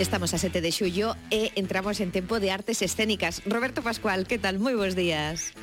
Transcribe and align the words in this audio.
Estamos 0.00 0.34
a 0.34 0.38
7 0.38 0.58
de 0.58 0.74
xullo 0.74 1.14
e 1.30 1.54
entramos 1.54 2.02
en 2.02 2.10
tempo 2.10 2.42
de 2.42 2.50
artes 2.50 2.82
escénicas. 2.82 3.46
Roberto 3.46 3.78
Pascual, 3.78 4.26
que 4.26 4.42
tal? 4.42 4.58
Moi 4.58 4.74
bons 4.74 4.98
días. 4.98 5.54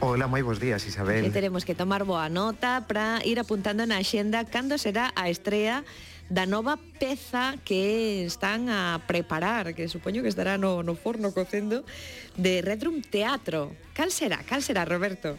Hola, 0.00 0.24
moi 0.24 0.40
bons 0.40 0.56
días, 0.56 0.80
Isabel. 0.88 1.20
E 1.20 1.28
teremos 1.28 1.68
que 1.68 1.76
tomar 1.76 2.08
boa 2.08 2.32
nota 2.32 2.88
para 2.88 3.20
ir 3.28 3.36
apuntando 3.36 3.84
na 3.84 4.00
xenda 4.00 4.48
cando 4.48 4.80
será 4.80 5.12
a 5.12 5.28
estrea 5.28 5.84
da 6.32 6.48
nova 6.48 6.80
peza 6.96 7.60
que 7.68 8.24
están 8.24 8.72
a 8.72 9.04
preparar, 9.04 9.76
que 9.76 9.92
supoño 9.92 10.24
que 10.24 10.32
estará 10.32 10.56
no, 10.56 10.80
no 10.80 10.96
forno 10.96 11.36
cocendo, 11.36 11.84
de 12.32 12.64
Redrum 12.64 13.04
Teatro. 13.04 13.76
Cal 13.92 14.08
será? 14.08 14.40
Cal 14.40 14.64
será, 14.64 14.88
Roberto? 14.88 15.36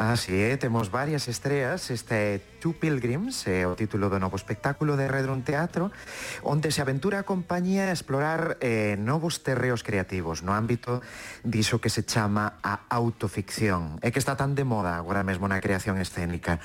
Así 0.00 0.32
ah, 0.32 0.48
é, 0.48 0.52
eh, 0.52 0.56
temos 0.56 0.88
varias 0.88 1.28
estreas 1.28 1.92
este 1.92 2.40
Two 2.66 2.74
Pilgrims, 2.74 3.46
é 3.46 3.62
o 3.62 3.78
título 3.78 4.10
do 4.10 4.18
novo 4.18 4.34
espectáculo 4.34 4.98
de 4.98 5.06
Redrun 5.06 5.46
Teatro, 5.46 5.94
onde 6.42 6.74
se 6.74 6.82
aventura 6.82 7.22
a 7.22 7.28
compañía 7.28 7.86
a 7.86 7.94
explorar 7.94 8.58
eh, 8.58 8.98
novos 8.98 9.46
terreos 9.46 9.86
creativos 9.86 10.42
no 10.42 10.50
ámbito 10.50 10.98
diso 11.46 11.78
que 11.78 11.94
se 11.94 12.02
chama 12.02 12.58
a 12.66 12.90
autoficción, 12.90 14.02
e 14.02 14.10
que 14.10 14.18
está 14.18 14.34
tan 14.34 14.58
de 14.58 14.66
moda 14.66 14.98
agora 14.98 15.22
mesmo 15.22 15.46
na 15.46 15.62
creación 15.62 16.02
escénica. 16.02 16.58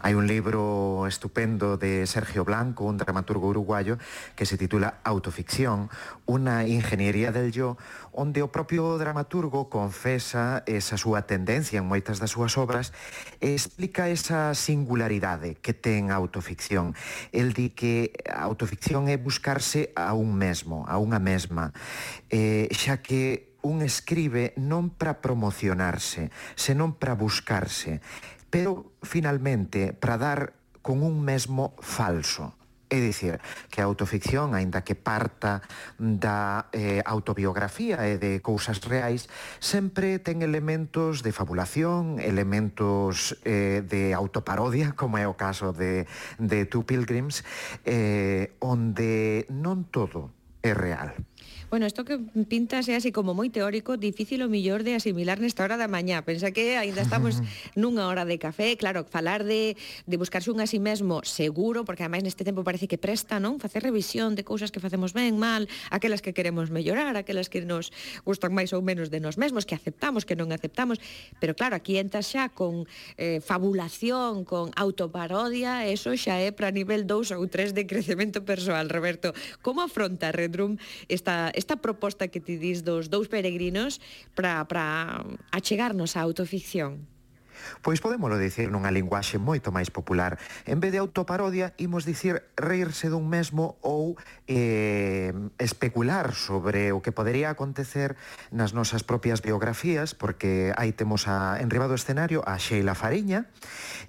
Hai 0.00 0.16
un 0.16 0.24
libro 0.24 1.04
estupendo 1.04 1.76
de 1.76 2.08
Sergio 2.08 2.48
Blanco, 2.48 2.88
un 2.88 2.96
dramaturgo 2.96 3.52
uruguayo, 3.52 4.00
que 4.32 4.48
se 4.48 4.56
titula 4.56 5.04
Autoficción, 5.04 5.92
unha 6.24 6.64
ingeniería 6.64 7.28
del 7.28 7.52
yo, 7.52 7.76
onde 8.16 8.40
o 8.40 8.48
propio 8.48 8.96
dramaturgo 8.96 9.68
confesa 9.68 10.64
esa 10.64 10.96
súa 10.96 11.28
tendencia 11.28 11.76
en 11.76 11.84
moitas 11.84 12.24
das 12.24 12.32
súas 12.32 12.56
obras 12.56 12.96
e 13.44 13.52
explica 13.52 14.08
esa 14.08 14.56
singularidade 14.56 15.41
liberdade 15.42 15.58
que 15.60 15.74
ten 15.74 16.10
a 16.10 16.16
autoficción. 16.16 16.94
El 17.32 17.52
di 17.52 17.74
que 17.74 18.14
a 18.30 18.46
autoficción 18.46 19.10
é 19.10 19.18
buscarse 19.18 19.90
a 19.98 20.14
un 20.14 20.34
mesmo, 20.38 20.86
a 20.86 20.98
unha 21.02 21.18
mesma, 21.18 21.74
eh, 22.30 22.70
xa 22.70 23.02
que 23.02 23.54
un 23.62 23.82
escribe 23.82 24.54
non 24.58 24.90
para 24.90 25.22
promocionarse, 25.22 26.30
senón 26.54 26.98
para 26.98 27.14
buscarse, 27.14 28.02
pero 28.50 28.94
finalmente 29.02 29.94
para 29.94 30.18
dar 30.18 30.40
con 30.82 31.02
un 31.02 31.22
mesmo 31.22 31.74
falso. 31.78 32.61
É 32.92 33.00
dicir, 33.00 33.40
que 33.72 33.80
a 33.80 33.88
autoficción, 33.88 34.52
aínda 34.52 34.84
que 34.84 34.92
parta 34.92 35.64
da 35.96 36.68
eh, 36.76 37.00
autobiografía 37.08 38.04
e 38.04 38.20
de 38.20 38.44
cousas 38.44 38.84
reais, 38.84 39.32
sempre 39.64 40.20
ten 40.20 40.44
elementos 40.44 41.24
de 41.24 41.32
fabulación, 41.32 42.20
elementos 42.20 43.32
eh, 43.48 43.80
de 43.80 44.12
autoparodia, 44.12 44.92
como 45.00 45.16
é 45.16 45.24
o 45.24 45.40
caso 45.40 45.72
de, 45.72 46.04
de 46.36 46.68
Two 46.68 46.84
Pilgrims, 46.84 47.48
eh, 47.88 48.52
onde 48.60 49.48
non 49.48 49.88
todo 49.88 50.28
é 50.60 50.76
real. 50.76 51.16
Bueno, 51.72 51.86
isto 51.86 52.04
que 52.04 52.18
pinta 52.50 52.84
é 52.84 53.00
así 53.00 53.16
como 53.16 53.32
moi 53.32 53.48
teórico, 53.48 53.96
difícil 53.96 54.44
o 54.44 54.48
millor 54.52 54.84
de 54.84 54.92
asimilar 54.92 55.40
nesta 55.40 55.64
hora 55.64 55.80
da 55.80 55.88
mañá. 55.88 56.20
Pensa 56.20 56.52
que 56.52 56.76
aínda 56.76 57.00
estamos 57.00 57.40
nunha 57.80 58.12
hora 58.12 58.28
de 58.28 58.36
café, 58.36 58.76
claro, 58.76 59.08
falar 59.08 59.40
de, 59.40 59.80
de 60.04 60.16
buscarse 60.20 60.52
un 60.52 60.60
a 60.60 60.68
si 60.68 60.76
sí 60.76 60.84
mesmo 60.84 61.24
seguro, 61.24 61.88
porque 61.88 62.04
ademais 62.04 62.28
neste 62.28 62.44
tempo 62.44 62.60
parece 62.60 62.92
que 62.92 63.00
presta, 63.00 63.40
non? 63.40 63.56
Facer 63.56 63.80
revisión 63.88 64.36
de 64.36 64.44
cousas 64.44 64.68
que 64.68 64.84
facemos 64.84 65.16
ben, 65.16 65.40
mal, 65.40 65.64
aquelas 65.88 66.20
que 66.20 66.36
queremos 66.36 66.68
mellorar, 66.68 67.16
aquelas 67.16 67.48
que 67.48 67.64
nos 67.64 67.88
gustan 68.20 68.52
máis 68.52 68.76
ou 68.76 68.84
menos 68.84 69.08
de 69.08 69.24
nós 69.24 69.40
mesmos, 69.40 69.64
que 69.64 69.72
aceptamos, 69.72 70.28
que 70.28 70.36
non 70.36 70.52
aceptamos, 70.52 71.00
pero 71.40 71.56
claro, 71.56 71.72
aquí 71.72 71.96
entra 71.96 72.20
xa 72.20 72.52
con 72.52 72.84
eh, 73.16 73.40
fabulación, 73.40 74.44
con 74.44 74.76
autoparodia, 74.76 75.88
eso 75.88 76.12
xa 76.20 76.36
é 76.36 76.52
para 76.52 76.68
nivel 76.68 77.08
2 77.08 77.32
ou 77.32 77.48
3 77.48 77.72
de 77.72 77.88
crecemento 77.88 78.44
persoal, 78.44 78.92
Roberto. 78.92 79.32
Como 79.64 79.80
afronta 79.80 80.36
Redrum 80.36 80.76
esta, 81.08 81.48
esta 81.48 81.61
esta 81.62 81.78
proposta 81.78 82.26
que 82.26 82.42
ti 82.42 82.58
dis 82.58 82.82
dos 82.82 83.06
dous 83.06 83.30
peregrinos 83.30 84.02
para 84.34 84.66
achegarnos 85.54 86.18
á 86.18 86.26
autoficción? 86.26 87.06
Pois 87.82 88.00
podémolo 88.00 88.38
dicir 88.38 88.70
nunha 88.70 88.90
linguaxe 88.90 89.38
moito 89.38 89.70
máis 89.70 89.90
popular. 89.90 90.38
En 90.66 90.82
vez 90.82 90.90
de 90.92 91.00
autoparodia, 91.02 91.74
imos 91.78 92.02
dicir 92.02 92.42
reírse 92.58 93.08
dun 93.08 93.28
mesmo 93.30 93.78
ou 93.82 94.18
eh, 94.50 95.30
especular 95.62 96.34
sobre 96.34 96.90
o 96.90 97.00
que 97.00 97.14
podería 97.14 97.54
acontecer 97.54 98.18
nas 98.50 98.74
nosas 98.74 99.06
propias 99.06 99.40
biografías, 99.40 100.14
porque 100.14 100.74
aí 100.74 100.92
temos 100.92 101.30
a, 101.30 101.60
enriba 101.62 101.86
do 101.86 101.96
escenario 101.96 102.42
a 102.44 102.58
Sheila 102.58 102.98
Fariña 102.98 103.46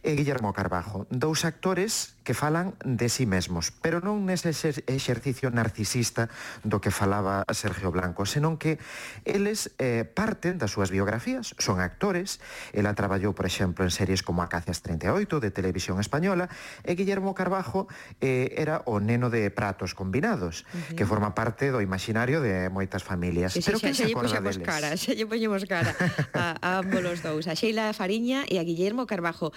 e 0.02 0.18
Guillermo 0.18 0.54
Carbajo, 0.56 1.06
dous 1.14 1.46
actores 1.46 2.18
que 2.24 2.34
falan 2.34 2.76
de 2.84 3.08
sí 3.12 3.28
mesmos, 3.28 3.72
pero 3.84 4.00
non 4.00 4.24
nese 4.24 4.56
exercicio 4.88 5.52
narcisista 5.52 6.32
do 6.64 6.80
que 6.80 6.90
falaba 6.90 7.44
Sergio 7.52 7.92
Blanco, 7.92 8.24
senón 8.24 8.56
que 8.56 8.80
eles 9.28 9.76
eh, 9.78 10.08
parten 10.08 10.56
das 10.56 10.72
súas 10.72 10.90
biografías, 10.90 11.52
son 11.60 11.84
actores, 11.84 12.40
ela 12.72 12.96
traballou, 12.96 13.36
por 13.36 13.46
exemplo, 13.46 13.84
en 13.84 13.92
series 13.92 14.24
como 14.24 14.40
Acacias 14.40 14.80
38 14.82 15.44
de 15.44 15.52
Televisión 15.52 16.00
Española, 16.00 16.48
e 16.88 16.96
Guillermo 16.96 17.36
Carbajo 17.36 17.92
eh, 18.24 18.56
era 18.56 18.82
o 18.88 19.04
neno 19.04 19.28
de 19.28 19.52
pratos 19.52 19.92
combinados, 19.92 20.64
uh 20.72 20.80
-huh. 20.80 20.96
que 20.96 21.04
forma 21.04 21.36
parte 21.36 21.76
do 21.76 21.84
imaginario 21.84 22.40
de 22.40 22.72
moitas 22.72 23.04
familias. 23.04 23.52
Sí, 23.54 23.60
pero 23.60 23.78
xa, 23.78 23.92
que 23.92 23.94
se 23.94 24.08
acorda 24.08 24.40
deles? 24.40 24.64
Cara, 24.64 24.96
xa 24.96 25.12
lle 25.12 25.28
poñemos 25.28 25.68
cara 25.68 25.92
a, 26.32 26.56
a 26.64 26.70
ambos 26.80 27.04
os 27.04 27.20
dous, 27.20 27.52
a 27.52 27.54
Sheila 27.54 27.92
Fariña 27.92 28.48
e 28.48 28.58
a 28.58 28.64
Guillermo 28.64 29.04
Carbajo. 29.04 29.52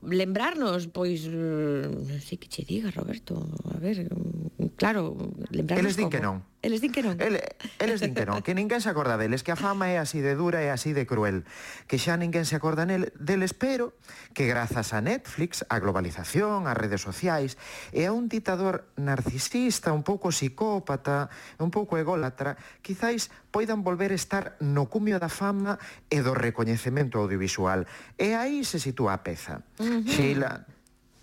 Lembrarnos, 0.00 0.88
pois, 0.88 1.28
mm, 1.28 2.05
Mm, 2.06 2.10
non 2.10 2.20
sei 2.22 2.38
que 2.38 2.48
che 2.48 2.62
diga, 2.62 2.90
Roberto, 2.90 3.34
a 3.74 3.78
ver, 3.78 4.06
mm, 4.06 4.78
claro, 4.78 5.16
lembrarnos 5.50 5.82
Eles 5.84 5.96
din 5.96 6.06
como. 6.06 6.14
que 6.14 6.20
non. 6.22 6.36
Eles 6.62 6.80
din 6.80 6.90
que 6.90 7.02
non. 7.02 7.18
El, 7.20 7.38
eles 7.78 8.00
din 8.00 8.14
que 8.14 8.26
non, 8.26 8.42
que 8.42 8.54
ninguén 8.54 8.80
se 8.80 8.90
acorda 8.90 9.18
deles, 9.18 9.42
que 9.42 9.52
a 9.52 9.58
fama 9.58 9.90
é 9.90 9.98
así 9.98 10.22
de 10.22 10.34
dura 10.34 10.62
e 10.62 10.70
así 10.70 10.94
de 10.94 11.06
cruel, 11.06 11.46
que 11.86 11.98
xa 11.98 12.14
ninguén 12.14 12.46
se 12.46 12.54
acorda 12.54 12.86
nel, 12.86 13.12
deles, 13.18 13.54
pero 13.54 13.94
que 14.34 14.46
grazas 14.46 14.94
a 14.94 15.02
Netflix, 15.02 15.66
a 15.66 15.78
globalización, 15.78 16.70
as 16.70 16.78
redes 16.78 17.02
sociais, 17.02 17.58
e 17.90 18.06
a 18.06 18.14
un 18.14 18.30
ditador 18.30 18.86
narcisista, 18.98 19.90
un 19.94 20.06
pouco 20.06 20.30
psicópata, 20.30 21.30
un 21.58 21.70
pouco 21.70 21.98
ególatra, 21.98 22.54
quizáis 22.82 23.30
poidan 23.50 23.82
volver 23.82 24.12
a 24.12 24.18
estar 24.18 24.58
no 24.60 24.86
cumio 24.92 25.16
da 25.16 25.32
fama 25.32 25.80
e 26.12 26.20
do 26.20 26.36
recoñecemento 26.36 27.18
audiovisual. 27.18 27.88
E 28.20 28.36
aí 28.36 28.62
se 28.68 28.76
sitúa 28.76 29.16
a 29.16 29.22
peza. 29.24 29.64
Uh 29.80 30.02
-huh. 30.02 30.04
Sheila, 30.04 30.66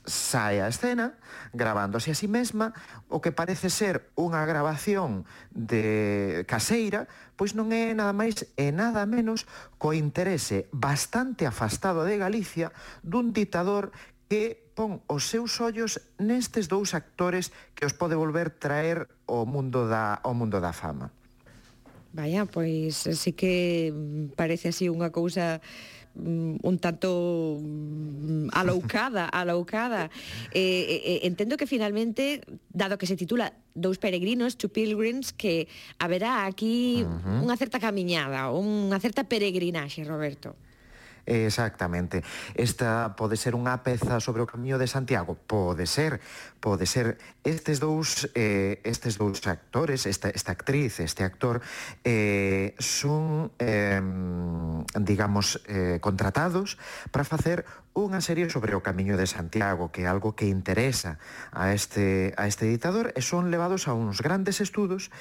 sae 0.06 0.60
a 0.60 0.68
escena 0.68 1.16
gravándose 1.54 2.12
a 2.12 2.16
sí 2.16 2.28
mesma 2.28 2.76
o 3.08 3.24
que 3.24 3.32
parece 3.32 3.72
ser 3.72 4.12
unha 4.20 4.44
grabación 4.44 5.24
de 5.56 6.44
caseira, 6.48 7.08
pois 7.40 7.56
non 7.56 7.72
é 7.72 7.96
nada 7.96 8.12
máis 8.12 8.44
e 8.60 8.76
nada 8.76 9.08
menos 9.08 9.48
co 9.80 9.96
interese 9.96 10.68
bastante 10.76 11.48
afastado 11.48 12.04
de 12.04 12.20
Galicia 12.20 12.76
dun 13.00 13.32
ditador 13.32 13.96
que 14.28 14.60
pon 14.74 15.06
os 15.08 15.30
seus 15.30 15.62
ollos 15.62 16.02
nestes 16.18 16.68
dous 16.68 16.98
actores 16.98 17.54
que 17.78 17.86
os 17.86 17.94
pode 17.94 18.18
volver 18.18 18.50
traer 18.50 19.08
o 19.30 19.46
mundo 19.46 19.88
da, 19.88 20.20
o 20.26 20.34
mundo 20.34 20.58
da 20.60 20.74
fama. 20.74 21.14
Vaya, 22.14 22.46
pois 22.46 23.10
sí 23.10 23.34
que 23.34 23.90
parece 24.38 24.70
así 24.70 24.86
unha 24.86 25.10
cousa 25.10 25.62
Mm, 26.16 26.62
un 26.62 26.78
tanto 26.78 27.58
mm, 27.60 28.54
aloucada, 28.54 29.26
aloucada. 29.34 30.12
Eh, 30.54 30.62
eh, 30.62 31.02
eh, 31.06 31.20
entendo 31.24 31.58
que 31.58 31.66
finalmente, 31.66 32.46
dado 32.70 32.98
que 32.98 33.08
se 33.08 33.16
titula 33.16 33.54
Dous 33.74 33.98
peregrinos, 33.98 34.54
two 34.54 34.70
pilgrims, 34.70 35.34
que 35.34 35.68
haberá 35.98 36.46
aquí 36.46 37.02
uh 37.02 37.10
-huh. 37.10 37.42
unha 37.42 37.58
certa 37.58 37.82
camiñada, 37.82 38.54
unha 38.54 39.02
certa 39.02 39.26
peregrinaxe, 39.26 40.06
Roberto. 40.06 40.54
Exactamente. 41.26 42.24
Esta 42.54 43.16
pode 43.16 43.40
ser 43.40 43.56
unha 43.56 43.80
peza 43.80 44.20
sobre 44.20 44.44
o 44.44 44.50
camiño 44.50 44.76
de 44.76 44.92
Santiago? 44.92 45.40
Pode 45.40 45.88
ser, 45.88 46.20
pode 46.60 46.84
ser. 46.84 47.16
Estes 47.48 47.80
dous 47.80 48.28
eh, 48.36 48.84
estes 48.84 49.16
dous 49.16 49.40
actores, 49.48 50.04
esta, 50.04 50.28
esta 50.28 50.52
actriz, 50.52 51.00
este 51.00 51.24
actor, 51.24 51.64
eh, 52.04 52.76
son, 52.76 53.56
eh, 53.60 54.04
digamos, 55.00 55.64
eh, 55.72 56.04
contratados 56.04 56.76
para 57.12 57.24
facer 57.24 57.64
unha 57.94 58.26
serie 58.26 58.50
sobre 58.50 58.74
o 58.74 58.82
camiño 58.82 59.22
de 59.22 59.30
Santiago, 59.30 59.94
que 59.94 60.04
é 60.04 60.08
algo 60.10 60.34
que 60.34 60.50
interesa 60.50 61.22
a 61.54 61.78
este, 61.78 62.34
a 62.42 62.50
este 62.50 62.66
editador, 62.66 63.14
e 63.14 63.22
son 63.22 63.54
levados 63.54 63.86
a 63.86 63.94
uns 63.94 64.18
grandes 64.26 64.66
estudos 64.66 65.14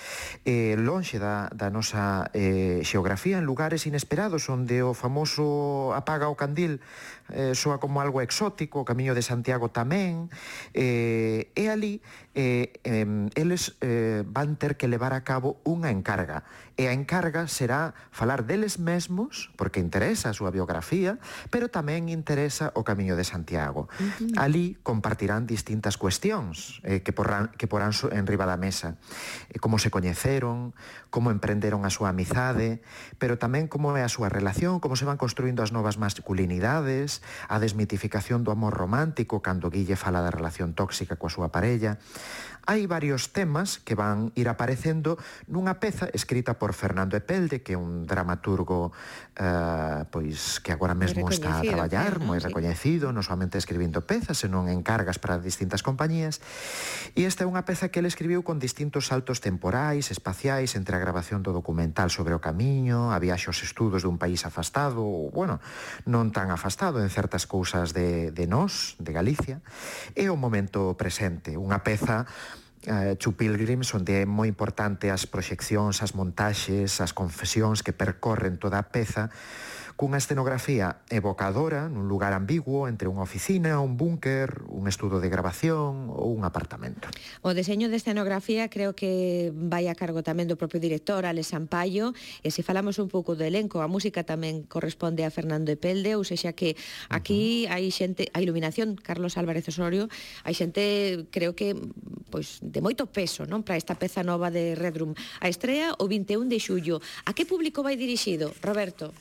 eh, 0.48 0.72
lonxe 0.80 1.20
da, 1.20 1.52
da 1.52 1.68
nosa 1.68 2.32
eh, 2.32 2.80
xeografía, 2.80 3.36
en 3.36 3.44
lugares 3.44 3.84
inesperados, 3.84 4.48
onde 4.48 4.80
o 4.80 4.96
famoso 4.96 5.92
apaga 5.92 6.32
o 6.32 6.36
candil 6.36 6.80
eh, 7.28 7.52
soa 7.52 7.76
como 7.76 8.00
algo 8.00 8.24
exótico, 8.24 8.80
o 8.80 8.88
camiño 8.88 9.12
de 9.12 9.20
Santiago 9.20 9.68
tamén, 9.68 10.32
eh, 10.72 11.52
e 11.52 11.68
ali 11.68 12.00
eh, 12.32 12.72
eh, 12.88 13.04
eles 13.36 13.76
eh, 13.84 14.24
van 14.24 14.56
ter 14.56 14.80
que 14.80 14.88
levar 14.88 15.12
a 15.12 15.20
cabo 15.28 15.60
unha 15.68 15.92
encarga, 15.92 16.48
e 16.80 16.88
a 16.88 16.96
encarga 16.96 17.52
será 17.52 17.92
falar 18.08 18.48
deles 18.48 18.80
mesmos, 18.80 19.52
porque 19.60 19.76
interesa 19.76 20.32
a 20.32 20.36
súa 20.36 20.48
biografía, 20.48 21.20
pero 21.52 21.68
tamén 21.68 22.08
interesa 22.08 22.61
Ourense 22.62 22.78
o 22.78 22.84
Camiño 22.84 23.16
de 23.16 23.24
Santiago. 23.24 23.88
Uh 23.98 24.04
-huh. 24.04 24.38
Ali 24.38 24.78
compartirán 24.82 25.46
distintas 25.46 25.96
cuestións 25.96 26.80
eh, 26.84 27.02
que 27.02 27.12
porán, 27.12 27.50
que 27.58 27.66
porán 27.66 27.90
en 28.12 28.26
riba 28.26 28.46
da 28.46 28.56
mesa. 28.56 28.96
Eh, 29.50 29.58
como 29.58 29.78
se 29.78 29.90
coñeceron, 29.90 30.74
como 31.10 31.30
emprenderon 31.30 31.84
a 31.84 31.90
súa 31.90 32.14
amizade, 32.14 32.82
pero 33.18 33.38
tamén 33.38 33.66
como 33.66 33.94
é 33.96 34.02
a 34.04 34.12
súa 34.12 34.28
relación, 34.28 34.78
como 34.78 34.94
se 34.94 35.08
van 35.08 35.18
construindo 35.18 35.62
as 35.62 35.72
novas 35.72 35.98
masculinidades, 35.98 37.22
a 37.48 37.58
desmitificación 37.58 38.44
do 38.46 38.52
amor 38.52 38.74
romántico 38.76 39.42
cando 39.42 39.72
Guille 39.72 39.96
fala 39.96 40.22
da 40.22 40.30
relación 40.30 40.74
tóxica 40.76 41.18
coa 41.18 41.32
súa 41.32 41.48
parella. 41.50 41.98
Hai 42.62 42.86
varios 42.86 43.34
temas 43.34 43.82
que 43.82 43.98
van 43.98 44.30
ir 44.38 44.46
aparecendo 44.46 45.18
nunha 45.50 45.82
peza 45.82 46.06
escrita 46.14 46.62
por 46.62 46.78
Fernando 46.78 47.18
Epelde, 47.18 47.58
que 47.58 47.74
é 47.74 47.78
un 47.78 48.06
dramaturgo 48.06 48.94
eh, 49.34 50.06
pois 50.14 50.62
que 50.62 50.70
agora 50.70 50.94
mesmo 50.94 51.26
está 51.26 51.58
a 51.58 51.66
traballar, 51.66 52.22
moi 52.22 52.38
coñecido, 52.52 53.10
non 53.10 53.24
somente 53.24 53.56
escribindo 53.56 54.04
pezas, 54.04 54.44
senón 54.44 54.68
en 54.68 54.84
cargas 54.84 55.16
para 55.16 55.40
distintas 55.40 55.80
compañías. 55.80 56.44
E 57.16 57.24
esta 57.24 57.42
é 57.42 57.50
unha 57.50 57.64
peza 57.64 57.88
que 57.88 58.04
ele 58.04 58.12
escribiu 58.12 58.44
con 58.44 58.60
distintos 58.60 59.08
saltos 59.08 59.40
temporais, 59.40 60.12
espaciais, 60.12 60.76
entre 60.76 60.94
a 60.94 61.02
grabación 61.02 61.40
do 61.40 61.50
documental 61.50 62.12
sobre 62.12 62.36
o 62.36 62.44
camiño, 62.44 63.10
a 63.10 63.18
viaxe 63.18 63.48
aos 63.48 63.64
estudos 63.64 64.04
dun 64.04 64.20
país 64.20 64.44
afastado, 64.44 65.02
ou, 65.02 65.32
bueno, 65.32 65.58
non 66.04 66.30
tan 66.30 66.52
afastado 66.52 67.00
en 67.00 67.08
certas 67.08 67.48
cousas 67.48 67.96
de, 67.96 68.30
de 68.30 68.44
nós, 68.44 68.94
de 69.00 69.10
Galicia, 69.10 69.64
e 70.12 70.28
o 70.28 70.36
momento 70.36 70.94
presente, 70.94 71.56
unha 71.56 71.80
peza 71.80 72.28
eh, 72.28 72.62
Uh, 72.82 73.14
Two 73.14 73.38
Pilgrims, 73.38 73.94
onde 73.94 74.10
é 74.10 74.26
moi 74.26 74.50
importante 74.50 75.06
as 75.06 75.22
proxeccións, 75.22 76.02
as 76.02 76.18
montaxes, 76.18 76.98
as 76.98 77.14
confesións 77.14 77.78
que 77.78 77.94
percorren 77.94 78.58
toda 78.58 78.82
a 78.82 78.90
peza, 78.90 79.30
cunha 80.02 80.18
escenografía 80.18 80.98
evocadora 81.14 81.86
nun 81.86 82.10
lugar 82.10 82.34
ambiguo 82.34 82.90
entre 82.90 83.06
unha 83.06 83.22
oficina, 83.22 83.78
un 83.78 83.94
búnker, 83.94 84.66
un 84.66 84.90
estudo 84.90 85.22
de 85.22 85.30
grabación 85.30 86.10
ou 86.10 86.34
un 86.34 86.42
apartamento. 86.42 87.06
O 87.46 87.54
deseño 87.54 87.86
de 87.86 88.02
escenografía 88.02 88.66
creo 88.66 88.98
que 88.98 89.54
vai 89.54 89.86
a 89.86 89.94
cargo 89.94 90.26
tamén 90.26 90.50
do 90.50 90.58
propio 90.58 90.82
director, 90.82 91.22
Alex 91.22 91.54
Sampaio, 91.54 92.18
e 92.42 92.50
se 92.50 92.66
falamos 92.66 92.98
un 92.98 93.06
pouco 93.06 93.38
do 93.38 93.46
elenco, 93.46 93.78
a 93.78 93.86
música 93.86 94.26
tamén 94.26 94.66
corresponde 94.66 95.22
a 95.22 95.30
Fernando 95.30 95.70
Epelde, 95.70 96.18
ou 96.18 96.26
sexa 96.26 96.50
que 96.50 96.74
aquí 97.06 97.70
uh 97.70 97.70
-huh. 97.70 97.74
hai 97.78 97.94
xente, 97.94 98.26
a 98.34 98.42
iluminación, 98.42 98.98
Carlos 98.98 99.38
Álvarez 99.38 99.70
Osorio, 99.70 100.10
hai 100.42 100.58
xente, 100.58 101.30
creo 101.30 101.54
que, 101.54 101.78
pois, 102.26 102.58
de 102.58 102.82
moito 102.82 103.06
peso, 103.06 103.46
non? 103.46 103.62
Para 103.62 103.78
esta 103.78 103.94
peza 103.94 104.26
nova 104.26 104.50
de 104.50 104.74
Redrum. 104.74 105.14
A 105.38 105.46
estrea 105.46 105.94
o 106.02 106.10
21 106.10 106.50
de 106.50 106.58
xullo. 106.58 106.98
A 107.22 107.30
que 107.38 107.46
público 107.46 107.86
vai 107.86 107.94
dirixido, 107.94 108.50
Roberto? 108.66 109.14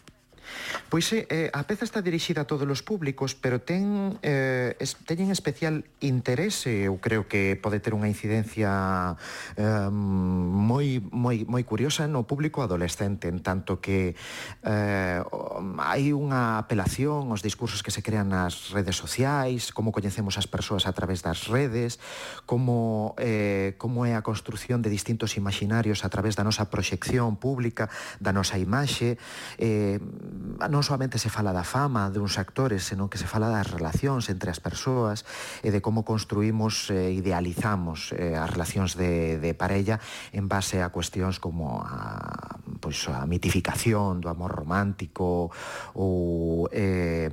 Pois 0.92 1.08
eh, 1.14 1.50
a 1.54 1.64
peza 1.64 1.88
está 1.88 2.04
dirixida 2.04 2.44
a 2.44 2.50
todos 2.50 2.68
os 2.68 2.84
públicos, 2.84 3.36
pero 3.36 3.64
ten 3.64 4.20
eh, 4.24 4.76
es, 4.80 5.00
teñen 5.08 5.32
especial 5.32 5.88
interese, 6.04 6.92
eu 6.92 7.00
creo 7.00 7.28
que 7.32 7.56
pode 7.56 7.80
ter 7.80 7.96
unha 7.96 8.12
incidencia 8.12 9.16
eh, 9.56 9.88
moi, 9.92 11.00
moi, 11.12 11.48
moi 11.48 11.64
curiosa 11.64 12.12
no 12.12 12.28
público 12.28 12.60
adolescente, 12.60 13.32
en 13.32 13.40
tanto 13.40 13.80
que 13.80 14.16
eh, 14.68 15.20
hai 15.80 16.12
unha 16.12 16.60
apelación 16.60 17.32
aos 17.32 17.40
discursos 17.40 17.80
que 17.84 17.94
se 17.94 18.04
crean 18.04 18.36
nas 18.36 18.76
redes 18.76 19.00
sociais, 19.00 19.72
como 19.72 19.96
coñecemos 19.96 20.36
as 20.36 20.48
persoas 20.48 20.88
a 20.88 20.94
través 20.94 21.24
das 21.24 21.48
redes, 21.48 22.00
como, 22.46 23.16
eh, 23.16 23.76
como 23.80 24.04
é 24.04 24.16
a 24.16 24.26
construción 24.26 24.84
de 24.84 24.92
distintos 24.92 25.40
imaginarios 25.40 26.04
a 26.04 26.10
través 26.10 26.36
da 26.36 26.44
nosa 26.44 26.68
proxección 26.68 27.40
pública, 27.40 27.88
da 28.20 28.36
nosa 28.36 28.60
imaxe, 28.60 29.16
eh, 29.56 30.00
Mm, 30.42 30.66
non 30.74 30.82
somente 30.82 31.22
se 31.22 31.30
fala 31.30 31.54
da 31.54 31.62
fama 31.62 32.10
de 32.10 32.18
uns 32.18 32.42
actores, 32.42 32.82
senón 32.82 33.10
que 33.10 33.22
se 33.22 33.30
fala 33.30 33.54
das 33.54 33.70
relacións 33.70 34.30
entre 34.34 34.50
as 34.50 34.58
persoas 34.58 35.24
e 35.62 35.70
de 35.70 35.80
como 35.86 36.02
construímos 36.02 36.90
e 36.90 37.14
idealizamos 37.14 38.14
eh, 38.18 38.34
as 38.34 38.50
relacións 38.50 38.98
de, 38.98 39.38
de 39.38 39.52
parella 39.54 40.02
en 40.34 40.50
base 40.50 40.82
a 40.82 40.90
cuestións 40.90 41.38
como 41.38 41.86
a, 41.86 42.58
pois, 42.82 43.06
a 43.06 43.30
mitificación 43.30 44.22
do 44.24 44.30
amor 44.34 44.50
romántico 44.50 45.54
ou, 45.94 46.66
eh, 46.74 47.30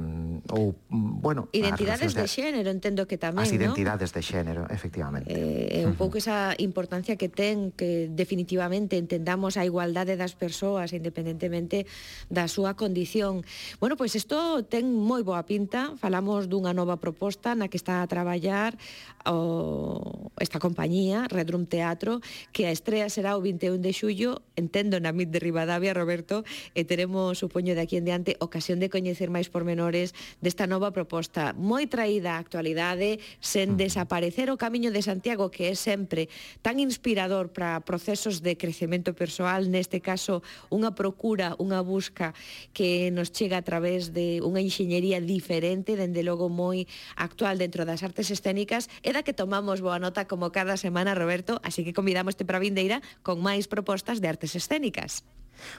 ou 0.53 0.77
mm, 0.93 1.13
bueno, 1.25 1.49
identidades 1.57 2.13
de, 2.13 2.25
de 2.25 2.29
xénero, 2.29 2.69
entendo 2.69 3.09
que 3.09 3.17
tamén, 3.17 3.45
as 3.45 3.53
identidades 3.55 4.13
¿no? 4.13 4.17
de 4.19 4.23
xénero, 4.23 4.63
efectivamente. 4.69 5.33
Eh, 5.33 5.89
un 5.89 5.97
pouco 5.97 6.21
esa 6.21 6.53
importancia 6.61 7.17
que 7.17 7.33
ten 7.33 7.73
que 7.73 8.13
definitivamente 8.13 9.01
entendamos 9.01 9.57
a 9.57 9.65
igualdade 9.65 10.21
das 10.21 10.37
persoas 10.37 10.93
independentemente 10.93 11.89
da 12.29 12.51
súa 12.51 12.77
condición 12.77 12.88
condición. 12.89 13.45
Bueno, 13.81 14.01
pois 14.01 14.17
isto 14.17 14.65
ten 14.65 14.89
moi 14.97 15.21
boa 15.21 15.45
pinta, 15.45 15.93
falamos 16.01 16.49
dunha 16.49 16.73
nova 16.73 16.97
proposta 16.97 17.53
na 17.53 17.69
que 17.69 17.77
está 17.77 18.01
a 18.01 18.09
traballar 18.09 18.81
o, 19.29 20.33
esta 20.41 20.57
compañía, 20.57 21.29
Redrum 21.29 21.69
Teatro, 21.69 22.25
que 22.49 22.65
a 22.65 22.73
estrea 22.73 23.13
será 23.13 23.37
o 23.37 23.45
21 23.45 23.85
de 23.85 23.93
xullo, 23.93 24.41
entendo 24.57 24.97
na 25.05 25.13
MIT 25.13 25.37
de 25.37 25.41
Rivadavia, 25.45 25.93
Roberto, 25.93 26.49
e 26.73 26.89
teremos, 26.89 27.37
supoño, 27.37 27.77
de 27.77 27.85
aquí 27.85 28.01
en 28.01 28.09
diante, 28.09 28.41
ocasión 28.41 28.81
de 28.81 28.89
coñecer 28.89 29.29
máis 29.29 29.53
pormenores 29.53 30.17
desta 30.41 30.65
nova 30.65 30.89
proposta, 30.89 31.53
moi 31.53 31.85
traída 31.93 32.41
á 32.41 32.41
actualidade, 32.41 33.21
sen 33.45 33.77
desaparecer 33.77 34.49
o 34.49 34.57
Camiño 34.57 34.89
de 34.89 35.05
Santiago, 35.05 35.53
que 35.53 35.69
é 35.69 35.77
sempre 35.77 36.33
tan 36.65 36.81
inspirador 36.81 37.53
para 37.53 37.85
procesos 37.85 38.41
de 38.41 38.57
crecemento 38.57 39.13
persoal, 39.13 39.69
neste 39.69 40.01
caso, 40.01 40.41
unha 40.73 40.97
procura, 40.97 41.53
unha 41.61 41.85
busca 41.85 42.33
que 42.79 43.11
nos 43.11 43.33
chega 43.33 43.59
a 43.59 43.67
través 43.67 44.15
de 44.15 44.39
unha 44.39 44.63
enxeñería 44.63 45.19
diferente, 45.19 45.99
dende 45.99 46.23
logo 46.23 46.47
moi 46.47 46.87
actual 47.19 47.59
dentro 47.59 47.83
das 47.83 48.07
artes 48.07 48.31
escénicas, 48.31 48.87
e 49.03 49.11
da 49.11 49.27
que 49.27 49.35
tomamos 49.35 49.83
boa 49.83 49.99
nota 49.99 50.31
como 50.31 50.55
cada 50.55 50.79
semana, 50.79 51.19
Roberto, 51.19 51.59
así 51.67 51.83
que 51.83 51.91
convidamos-te 51.91 52.47
para 52.47 52.63
a 52.63 52.65
vindeira 52.65 53.03
con 53.27 53.43
máis 53.43 53.67
propostas 53.67 54.23
de 54.23 54.31
artes 54.31 54.55
escénicas. 54.55 55.27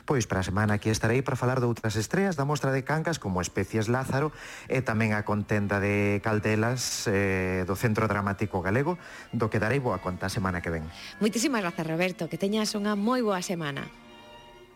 Pois 0.03 0.27
para 0.27 0.43
a 0.43 0.43
semana 0.43 0.75
aquí 0.75 0.91
estarei 0.91 1.23
para 1.23 1.39
falar 1.39 1.63
de 1.63 1.71
outras 1.71 1.95
estreas 1.95 2.35
da 2.35 2.43
Mostra 2.43 2.75
de 2.75 2.83
Cancas 2.83 3.15
como 3.15 3.39
Especies 3.39 3.87
Lázaro 3.87 4.35
e 4.67 4.83
tamén 4.83 5.15
a 5.15 5.23
contenda 5.23 5.79
de 5.79 6.19
Caldelas 6.19 7.07
eh, 7.07 7.63
do 7.63 7.79
Centro 7.79 8.11
Dramático 8.11 8.59
Galego 8.59 8.99
do 9.31 9.47
que 9.47 9.63
darei 9.63 9.79
boa 9.79 10.03
conta 10.03 10.27
a 10.27 10.31
semana 10.35 10.59
que 10.59 10.67
ven. 10.67 10.83
Moitísimas 11.23 11.63
grazas 11.63 11.87
Roberto, 11.87 12.27
que 12.27 12.35
teñas 12.35 12.75
unha 12.75 12.99
moi 12.99 13.23
boa 13.23 13.39
semana. 13.39 13.87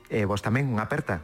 E 0.08 0.24
vos 0.24 0.40
tamén 0.40 0.72
unha 0.72 0.88
aperta. 0.88 1.20